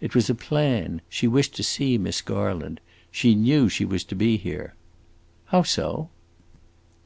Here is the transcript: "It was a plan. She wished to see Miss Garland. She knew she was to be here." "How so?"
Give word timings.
"It 0.00 0.14
was 0.14 0.30
a 0.30 0.34
plan. 0.34 1.02
She 1.10 1.28
wished 1.28 1.54
to 1.56 1.62
see 1.62 1.98
Miss 1.98 2.22
Garland. 2.22 2.80
She 3.10 3.34
knew 3.34 3.68
she 3.68 3.84
was 3.84 4.02
to 4.04 4.14
be 4.14 4.38
here." 4.38 4.74
"How 5.48 5.62
so?" 5.62 6.08